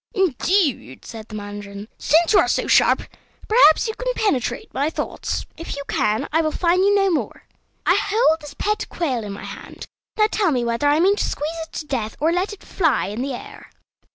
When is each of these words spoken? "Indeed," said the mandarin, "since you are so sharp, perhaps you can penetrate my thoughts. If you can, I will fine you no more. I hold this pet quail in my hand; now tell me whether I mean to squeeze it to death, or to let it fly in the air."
"Indeed," 0.15 1.05
said 1.05 1.27
the 1.27 1.35
mandarin, 1.35 1.87
"since 1.99 2.33
you 2.33 2.39
are 2.39 2.47
so 2.47 2.65
sharp, 2.65 3.03
perhaps 3.47 3.87
you 3.87 3.93
can 3.93 4.11
penetrate 4.15 4.73
my 4.73 4.89
thoughts. 4.89 5.45
If 5.57 5.75
you 5.75 5.83
can, 5.87 6.27
I 6.33 6.41
will 6.41 6.49
fine 6.51 6.79
you 6.83 6.95
no 6.95 7.11
more. 7.11 7.43
I 7.85 7.93
hold 8.01 8.41
this 8.41 8.55
pet 8.55 8.89
quail 8.89 9.23
in 9.23 9.31
my 9.33 9.45
hand; 9.45 9.85
now 10.17 10.25
tell 10.31 10.49
me 10.49 10.65
whether 10.65 10.87
I 10.87 10.99
mean 10.99 11.17
to 11.17 11.23
squeeze 11.23 11.53
it 11.67 11.73
to 11.73 11.85
death, 11.85 12.17
or 12.19 12.31
to 12.31 12.35
let 12.35 12.51
it 12.51 12.63
fly 12.63 13.09
in 13.09 13.21
the 13.21 13.35
air." 13.35 13.69